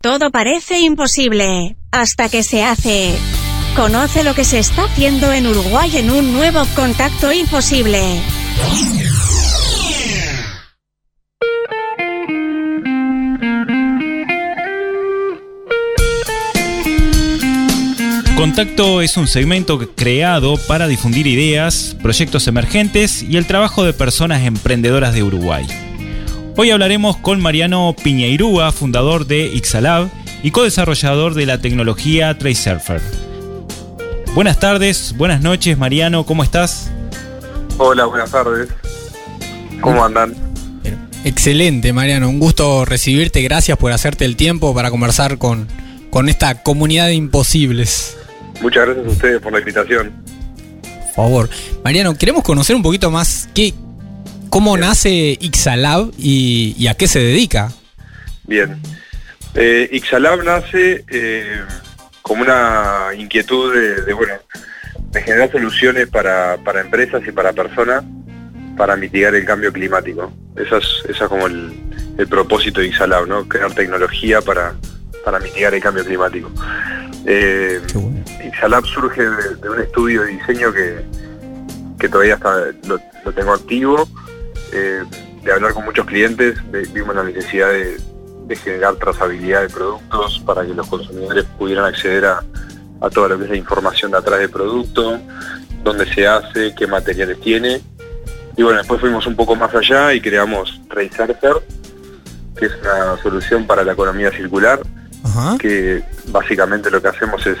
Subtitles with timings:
[0.00, 3.18] Todo parece imposible hasta que se hace.
[3.74, 8.00] Conoce lo que se está haciendo en Uruguay en un nuevo contacto imposible.
[18.36, 24.44] Contacto es un segmento creado para difundir ideas, proyectos emergentes y el trabajo de personas
[24.44, 25.66] emprendedoras de Uruguay.
[26.60, 30.10] Hoy hablaremos con Mariano Piñeirúa, fundador de Ixalab
[30.42, 33.00] y co-desarrollador de la tecnología Tracesurfer.
[34.34, 36.90] Buenas tardes, buenas noches Mariano, ¿cómo estás?
[37.76, 38.70] Hola, buenas tardes.
[39.80, 40.34] ¿Cómo andan?
[41.22, 42.28] Excelente, Mariano.
[42.28, 43.40] Un gusto recibirte.
[43.40, 45.68] Gracias por hacerte el tiempo para conversar con,
[46.10, 48.16] con esta comunidad de imposibles.
[48.60, 50.12] Muchas gracias a ustedes por la invitación.
[50.82, 51.50] Por favor.
[51.84, 53.74] Mariano, queremos conocer un poquito más qué,
[54.48, 57.72] cómo nace Ixalab y, y, a qué se dedica.
[58.44, 58.80] Bien.
[59.54, 61.60] Eh, Ixalab nace eh,
[62.22, 64.34] como una inquietud de, de, bueno,
[65.10, 68.04] de generar soluciones para, para, empresas y para personas
[68.76, 70.32] para mitigar el cambio climático.
[70.56, 71.72] Esa es, esa es como el,
[72.18, 73.48] el propósito de Ixalab, ¿no?
[73.48, 74.74] Crear tecnología para,
[75.24, 76.50] para mitigar el cambio climático.
[77.26, 78.24] Eh, bueno.
[78.46, 81.00] Ixalab surge de, de, un estudio de diseño que,
[81.98, 84.08] que todavía está, lo, lo tengo activo,
[84.72, 85.04] eh,
[85.42, 87.98] de hablar con muchos clientes, de, vimos la necesidad de,
[88.46, 92.42] de, generar trazabilidad de productos para que los consumidores pudieran acceder a,
[93.00, 95.20] a toda lo que es la información de atrás del producto,
[95.82, 97.80] dónde se hace, qué materiales tiene.
[98.56, 101.54] Y bueno, después fuimos un poco más allá y creamos Tracerfer,
[102.56, 104.80] que es una solución para la economía circular,
[105.22, 105.56] Ajá.
[105.58, 107.58] que básicamente lo que hacemos es,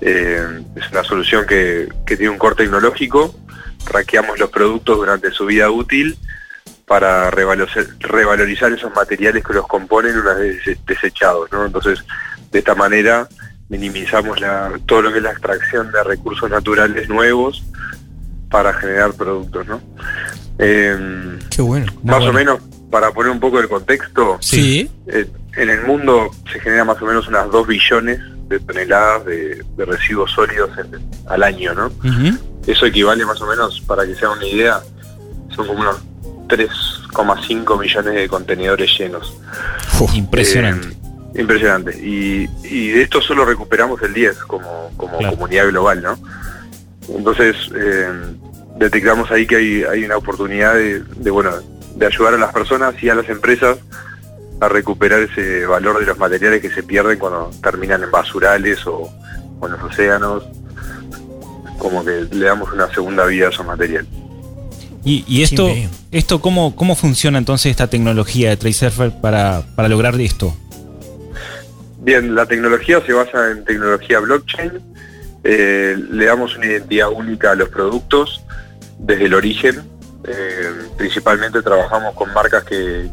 [0.00, 3.34] eh, es una solución que, que, tiene un core tecnológico,
[3.84, 6.16] traqueamos los productos durante su vida útil
[6.90, 11.64] para revalorizar, revalorizar esos materiales que los componen una vez desechados, ¿no?
[11.64, 12.04] Entonces,
[12.50, 13.28] de esta manera
[13.68, 17.62] minimizamos la, todo lo que es la extracción de recursos naturales nuevos
[18.50, 19.80] para generar productos, ¿no?
[20.58, 21.86] Eh, Qué bueno.
[22.02, 22.30] Más bueno.
[22.30, 24.90] o menos, para poner un poco el contexto, sí.
[25.06, 28.18] Eh, en el mundo se genera más o menos unas 2 billones
[28.48, 31.86] de toneladas de, de residuos sólidos en, al año, ¿no?
[31.86, 32.38] Uh -huh.
[32.66, 34.80] Eso equivale más o menos, para que se hagan una idea,
[35.54, 36.09] son como unos
[36.50, 39.34] 3,5 millones de contenedores llenos.
[40.00, 40.88] Uf, impresionante.
[41.34, 41.96] Eh, impresionante.
[41.98, 45.36] Y, y, de esto solo recuperamos el 10 como, como claro.
[45.36, 46.18] comunidad global, ¿no?
[47.08, 48.08] Entonces, eh,
[48.76, 51.50] detectamos ahí que hay, hay una oportunidad de, de, bueno,
[51.94, 53.78] de ayudar a las personas y a las empresas
[54.60, 59.10] a recuperar ese valor de los materiales que se pierden cuando terminan en basurales o,
[59.58, 60.44] o en los océanos,
[61.78, 64.19] como que le damos una segunda vida a esos materiales.
[65.04, 65.68] Y, y, esto,
[66.10, 70.54] esto ¿cómo, ¿cómo funciona entonces esta tecnología de Tracesurfer para, para lograr esto?
[71.98, 74.72] Bien, la tecnología se basa en tecnología blockchain,
[75.44, 78.42] eh, le damos una identidad única a los productos
[78.98, 79.82] desde el origen,
[80.24, 83.08] eh, principalmente trabajamos con marcas que,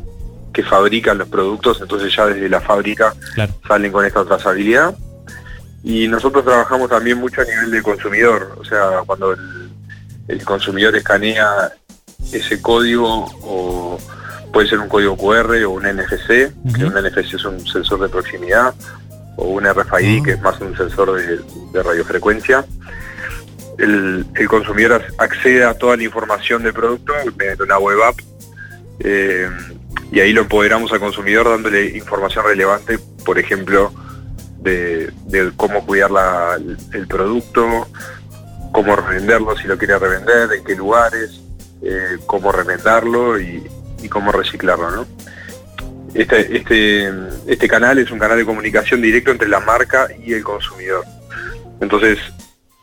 [0.53, 3.53] que fabrican los productos, entonces ya desde la fábrica claro.
[3.67, 4.95] salen con esta trazabilidad.
[5.83, 9.66] Y nosotros trabajamos también mucho a nivel del consumidor, o sea, cuando el,
[10.27, 11.71] el consumidor escanea
[12.31, 13.97] ese código o
[14.51, 16.75] puede ser un código QR o un NFC, uh -huh.
[16.75, 18.73] que un NFC es un sensor de proximidad,
[19.35, 20.23] o un RFID, uh -huh.
[20.25, 21.39] que es más un sensor de,
[21.71, 22.65] de radiofrecuencia.
[23.77, 28.17] El, el, consumidor accede a toda la información del producto mediante una web app
[28.99, 29.47] eh,
[30.11, 33.93] y ahí lo empoderamos al consumidor dándole información relevante, por ejemplo,
[34.61, 36.57] de, de cómo cuidar la,
[36.93, 37.87] el producto,
[38.77, 41.41] cómo revenderlo si lo quiere revender, en qué lugares,
[41.81, 43.65] eh, cómo revenderlo y,
[44.03, 45.07] y, cómo reciclarlo, ¿no?
[46.13, 47.11] Este, este,
[47.47, 51.03] este canal es un canal de comunicación directo entre la marca y el consumidor.
[51.81, 52.19] Entonces,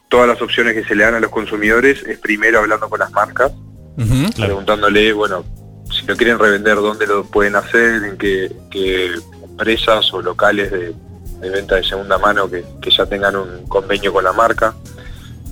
[0.09, 3.12] todas las opciones que se le dan a los consumidores es primero hablando con las
[3.12, 4.49] marcas, uh -huh, claro.
[4.49, 5.44] preguntándole, bueno,
[5.93, 10.93] si lo quieren revender, dónde lo pueden hacer, en qué, qué empresas o locales de,
[11.41, 14.74] de, venta de segunda mano que, que, ya tengan un convenio con la marca.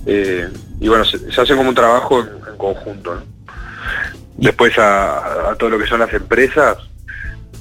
[0.05, 3.15] Eh, y bueno, se, se, hace como un trabajo en, en conjunto.
[3.15, 3.21] ¿no?
[4.37, 6.77] Después a, a, todo lo que son las empresas,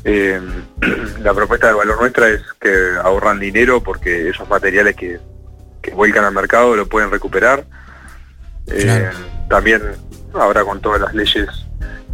[0.05, 0.41] eh,
[1.21, 5.21] la propuesta de valor nuestra es que ahorran dinero porque esos materiales que,
[5.81, 7.65] que vuelcan al mercado lo pueden recuperar.
[8.67, 9.19] Eh, claro.
[9.49, 9.83] También
[10.35, 11.49] ahora con todas las leyes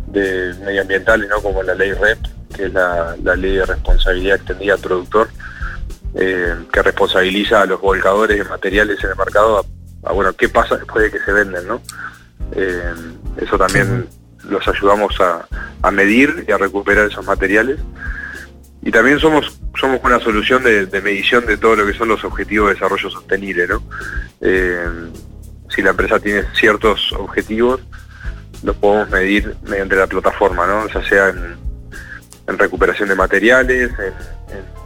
[0.08, 1.40] de medioambientales, ¿no?
[1.40, 2.18] como la ley REP,
[2.54, 5.28] que es la, la ley de responsabilidad extendida al productor,
[6.14, 9.64] eh, que responsabiliza a los volcadores de materiales en el mercado
[10.02, 11.80] a, a, bueno, qué pasa después de que se venden, ¿no?
[12.52, 12.94] Eh,
[13.36, 14.08] eso también
[14.40, 14.48] sí.
[14.48, 15.46] los ayudamos a,
[15.82, 17.78] a, medir y a recuperar esos materiales.
[18.82, 22.68] y también somos somos una solución de, medición de todo lo que son los objetivos
[22.68, 23.82] de desarrollo sostenible, ¿no?
[24.40, 24.88] Eh,
[25.68, 27.80] si la empresa tiene ciertos objetivos,
[28.62, 30.88] los podemos medir mediante la plataforma, ¿no?
[30.88, 34.14] Ya sea en, recuperación de materiales, en,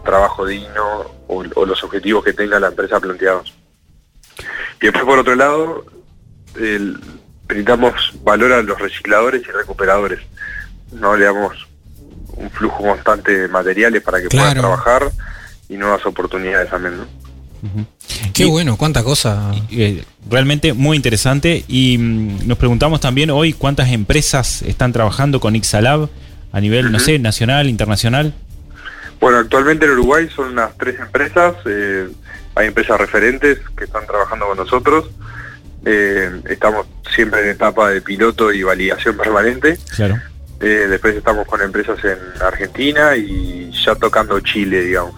[0.05, 3.55] trabajo digno o, los objetivos que tenga la empresa planteados.
[4.83, 5.85] Y después por otro lado,
[6.57, 6.99] el,
[7.47, 7.95] brindamos
[8.25, 10.19] valor a los recicladores y recuperadores.
[10.93, 11.53] No le damos
[12.35, 15.11] un flujo constante de materiales para que puedan trabajar
[15.69, 17.23] y nuevas oportunidades también, ¿no?
[18.35, 19.53] Qué bueno, cuánta cosa.
[19.71, 21.65] Eh, realmente muy interesante.
[21.69, 26.09] Y mm, nos preguntamos también hoy cuántas empresas están trabajando con Ixalab
[26.51, 28.35] a nivel, no sé, nacional, internacional.
[29.21, 31.55] Bueno, actualmente en Uruguay son unas tres empresas.
[31.67, 32.09] Eh,
[32.55, 35.11] hay empresas referentes que están trabajando con nosotros.
[35.85, 39.79] Eh, estamos siempre en etapa de piloto y validación permanente.
[39.97, 40.21] Claro.
[40.61, 45.15] Eh, después estamos con empresas en Argentina y ya tocando Chile, digamos.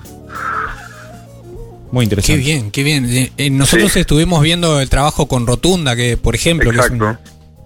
[1.90, 2.42] Muy interesante.
[2.42, 3.06] Qué bien, qué bien.
[3.36, 6.90] Eh, nosotros estuvimos viendo el trabajo con Rotunda, que por ejemplo, es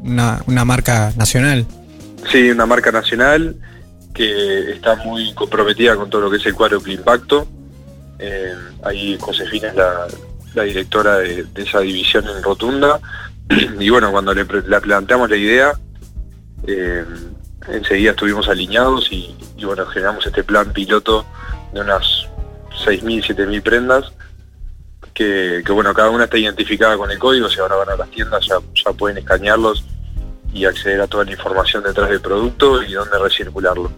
[0.01, 1.67] una, una, marca nacional.
[2.31, 3.57] Sí, una marca nacional
[4.13, 7.47] que está muy comprometida con todo lo que es el cuádruple impacto.
[8.83, 9.75] Ahí Josefina es
[10.55, 13.01] la, directora de, esa división en Rotunda.
[13.81, 15.73] y bueno, cuando le, planteamos la idea,
[17.69, 21.25] enseguida estuvimos alineados y, bueno, generamos este plan piloto
[21.73, 22.27] de unas
[22.85, 24.13] 6.000, 7.000 prendas,
[25.15, 28.47] que, bueno, cada una está identificada con el código, si ahora van a las tiendas
[28.47, 29.85] ya, ya pueden escanearlos
[30.53, 33.91] y acceder a toda la información detrás del producto y dónde recircularlo.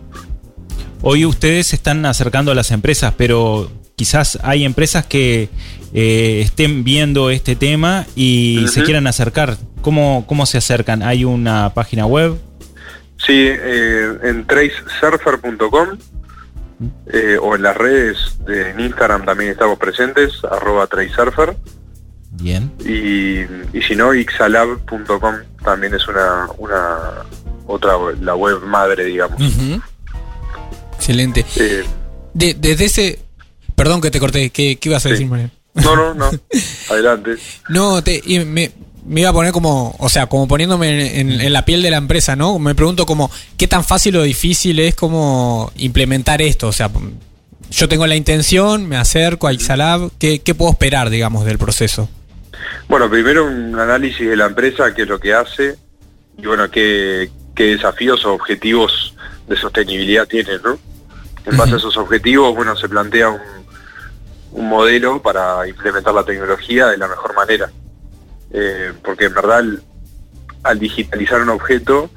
[1.02, 3.70] Hoy ustedes se están acercando a las empresas, pero
[4.00, 5.50] quizás hay empresas que
[5.92, 9.58] eh, estén viendo este tema y se quieran acercar.
[9.82, 11.02] ¿Cómo, ¿Cómo se acercan?
[11.02, 12.38] ¿Hay una página web?
[13.18, 15.98] Sí, eh, en tracesurfer.com
[17.12, 21.54] eh, o en las redes de Instagram también estamos presentes, arroba tracesurfer.
[22.30, 22.72] Bien.
[22.78, 26.96] Y, si no, ixalab.com también es una, una
[27.66, 29.38] otra, la web madre, digamos.
[30.96, 31.44] Excelente.
[31.56, 31.84] Eh,
[32.32, 33.29] desde ese...
[33.80, 35.50] Perdón que te corté, ¿qué, ibas a decir, María?
[35.72, 36.30] No, no, no.
[36.90, 37.36] Adelante.
[37.70, 38.70] No, te, me,
[39.06, 42.36] me iba a poner como, o sea, como poniéndome en, la piel de la empresa,
[42.36, 42.58] ¿no?
[42.58, 46.68] Me pregunto como, ¿qué tan fácil o difícil es como implementar esto?
[46.68, 46.90] O sea,
[47.70, 52.06] yo tengo la intención, me acerco a Ixalab, ¿qué, puedo esperar, digamos, del proceso?
[52.86, 55.78] Bueno, primero un análisis de la empresa, qué es lo que hace,
[56.36, 59.14] y bueno, qué, desafíos o objetivos
[59.48, 60.78] de sostenibilidad tiene, ¿no?
[61.46, 63.40] En base a esos objetivos, bueno, se plantea un,
[64.52, 67.70] un modelo para implementar la tecnología de la mejor manera.
[68.52, 69.62] Eh, porque en verdad
[70.62, 72.10] al, digitalizar un objeto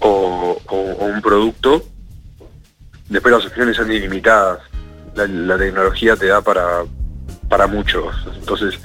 [0.00, 0.60] o,
[1.00, 1.82] un producto,
[3.08, 4.60] después las opciones son ilimitadas.
[5.14, 6.84] La, tecnología te da para,
[7.48, 8.14] para muchos.
[8.34, 8.78] Entonces,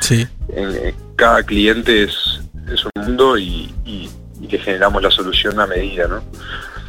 [0.50, 2.42] en, cada cliente es,
[2.72, 4.10] es un mundo y, y,
[4.50, 6.24] generamos la solución a medida, ¿no?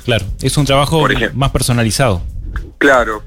[0.04, 2.22] Claro, es un trabajo más personalizado.
[2.78, 3.22] Claro.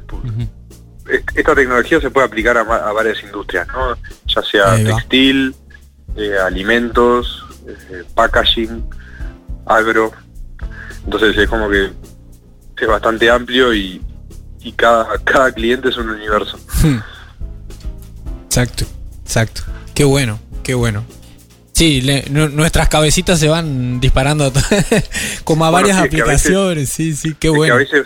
[1.36, 3.98] Esta tecnología se puede aplicar a, varias industrias, ¿no?
[4.28, 5.56] Ya sea textil,
[6.16, 8.84] eh, alimentos, eh, packaging,
[9.66, 10.12] agro.
[11.04, 11.92] Entonces es como que
[12.78, 14.02] es bastante amplio y,
[14.76, 16.58] cada, cada cliente es un universo.
[16.82, 17.00] Hmm.
[18.46, 18.86] Exacto,
[19.24, 19.64] exacto.
[19.94, 21.06] Qué bueno, qué bueno.
[21.74, 24.52] Sí, nuestras cabecitas se van disparando
[25.44, 27.74] como a varias aplicaciones, sí, sí, qué bueno.
[27.74, 28.06] a veces,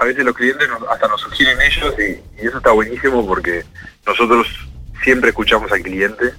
[0.00, 3.64] a veces los clientes hasta nos sugieren ellos y, y, eso está buenísimo porque
[4.04, 4.48] nosotros
[5.04, 6.32] siempre escuchamos al cliente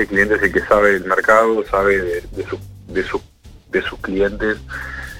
[0.00, 2.44] el cliente es el que sabe el mercado, sabe de, de,
[2.88, 4.56] de, sus clientes,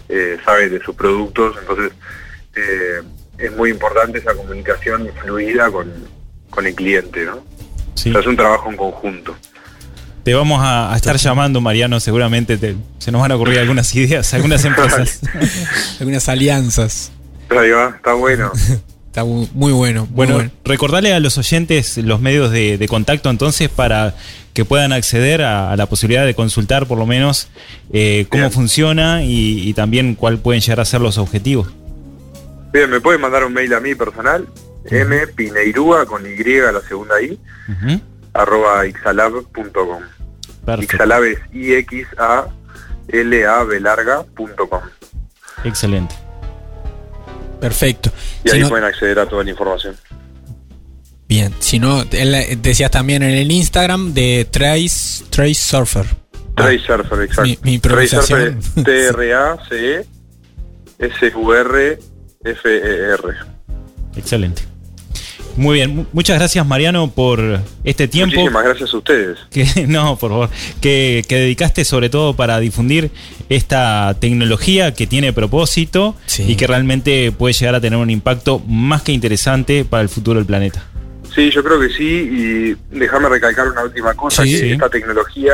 [0.09, 1.93] eh, sabe de sus productos, entonces
[2.57, 3.03] eh,
[3.39, 5.93] es muy importante esa comunicación fluida con,
[6.65, 7.43] el cliente, ¿no?
[7.97, 9.37] es un trabajo en conjunto.
[10.25, 12.59] Te vamos a, estar llamando, Mariano, seguramente
[12.99, 15.21] se nos van a ocurrir algunas ideas, algunas empresas,
[16.01, 17.13] algunas alianzas.
[17.51, 18.53] Está bueno.
[19.11, 20.07] Está muy bueno.
[20.09, 24.15] bueno, recordarle a los oyentes los medios de, contacto entonces para
[24.55, 27.49] que puedan acceder a, la posibilidad de consultar por lo menos
[27.93, 31.73] eh, cómo funciona y, también cuál pueden llegar a ser los objetivos.
[32.73, 34.47] Bien, me pueden mandar un mail a mí personal,
[34.85, 37.37] mpineirua con Y a la segunda I,
[38.33, 40.03] arroba ixalab.com.
[40.79, 42.51] Ixalab es I-X-A-L-A-B
[43.81, 44.83] larga.com.
[45.65, 46.30] Excelente.
[47.61, 48.11] Perfecto.
[48.45, 49.97] Y ahí pueden acceder a toda la información.
[51.29, 56.07] Bien, si no, decías también en el Instagram de Trace, Trace Surfer.
[56.57, 57.43] Trace Surfer, exacto.
[57.43, 60.07] Mi, mi Trace Surfer T-R-A-C-E
[60.99, 61.99] S-U-R
[62.45, 63.35] F-E-R.
[64.17, 64.63] Excelente.
[65.61, 68.35] Muy bien, muchas gracias Mariano por este tiempo.
[68.37, 69.39] Muchísimas gracias a ustedes.
[69.51, 70.49] Que, no, por favor,
[70.81, 73.11] que, que, dedicaste sobre todo para difundir
[73.51, 76.45] esta tecnología que tiene propósito Sí.
[76.49, 80.39] y que realmente puede llegar a tener un impacto más que interesante para el futuro
[80.39, 80.83] del planeta.
[81.35, 84.71] Sí, yo creo que sí, y déjame recalcar una última cosa, Sí, que sí.
[84.73, 85.53] esta tecnología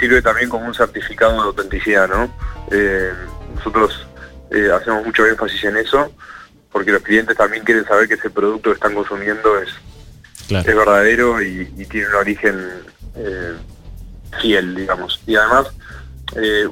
[0.00, 2.34] sirve también como un certificado de autenticidad, ¿no?
[2.72, 3.10] Eh,
[3.54, 4.08] nosotros
[4.50, 6.10] eh, hacemos mucho énfasis en eso,
[6.74, 9.68] porque los clientes también quieren saber que ese producto que están consumiendo es,
[10.48, 10.68] Claro.
[10.68, 12.68] es verdadero y, y tiene un origen
[13.14, 13.52] eh,
[14.42, 15.20] fiel, digamos.
[15.24, 15.68] Y además,
[16.34, 16.68] eh,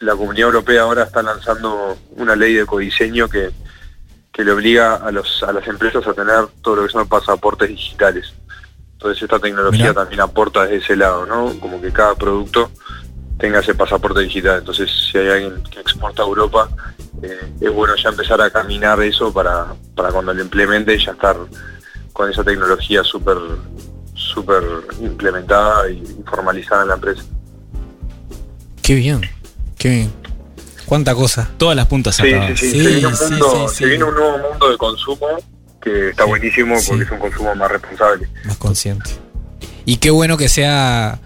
[0.00, 3.50] la Comunidad Europea ahora está lanzando una ley de codiseño que,
[4.32, 7.68] que le obliga a, los, a las empresas a tener todo lo que son pasaportes
[7.68, 8.32] digitales.
[8.94, 9.94] Entonces esta tecnología Mirá.
[9.94, 11.52] también aporta desde ese lado, ¿no?
[11.60, 12.70] Como que cada producto
[13.38, 14.60] tenga ese pasaporte digital.
[14.60, 16.70] Entonces, si hay alguien que exporta a Europa,
[17.26, 21.36] eh, es bueno ya empezar a caminar eso para, para cuando lo implemente ya estar
[22.12, 23.36] con esa tecnología súper
[24.14, 24.62] súper
[25.00, 27.22] implementada y formalizada en la empresa.
[28.82, 29.20] Qué bien,
[29.78, 30.12] qué bien.
[30.86, 31.50] Cuánta cosa.
[31.56, 34.04] Todas las puntas Sí, sí, sí, Sí, se, viene un sí, mundo- sí, se viene
[34.04, 35.26] un nuevo mundo de consumo
[35.80, 36.86] que está Sí, buenísimo sí.
[36.88, 38.28] porque es un consumo más responsable.
[38.44, 39.10] Más consciente.
[39.86, 41.18] Y qué bueno que sea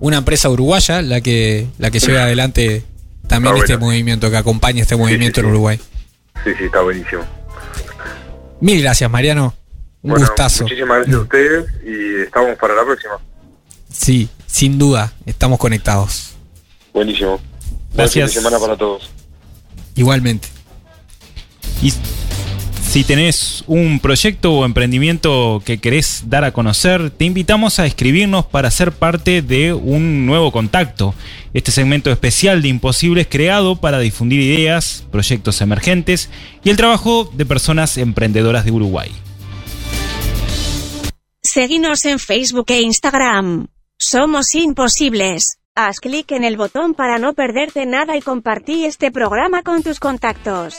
[0.00, 2.84] una empresa uruguaya la que la que lleve adelante
[3.28, 3.86] también Está este bueno.
[3.86, 5.52] movimiento, que acompañe este movimiento sí, en.
[5.52, 5.80] Uruguay.
[6.44, 7.22] Sí, sí, está buenísimo.
[8.60, 9.54] Mil gracias, Mariano.
[10.02, 10.64] Un Bueno, gustazo.
[10.64, 13.18] Muchísimas gracias a ustedes y estamos para la próxima.
[13.92, 16.34] Sí, sin duda, estamos conectados.
[16.92, 17.30] Buenísimo.
[17.38, 18.30] Buen Gracias.
[18.32, 19.10] fin de semana para todos.
[19.94, 20.48] Igualmente.
[21.82, 21.92] Y
[22.88, 28.46] si tenés un proyecto o emprendimiento que querés dar a conocer, te invitamos a escribirnos
[28.46, 31.14] para ser parte de un nuevo contacto.
[31.52, 36.30] Este segmento especial de Imposibles creado para difundir ideas, proyectos emergentes
[36.64, 39.12] y el trabajo de personas emprendedoras de Uruguay.
[41.42, 43.66] Seguinos en Facebook e Instagram.
[43.98, 45.58] Somos imposibles.
[45.74, 50.00] Haz clic en el botón para no perderte nada y compartí este programa con tus
[50.00, 50.78] contactos.